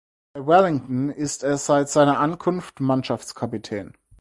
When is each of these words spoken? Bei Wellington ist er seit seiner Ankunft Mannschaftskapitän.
Bei 0.33 0.47
Wellington 0.47 1.11
ist 1.11 1.43
er 1.43 1.57
seit 1.57 1.87
seiner 1.87 2.19
Ankunft 2.19 2.79
Mannschaftskapitän. 2.79 3.93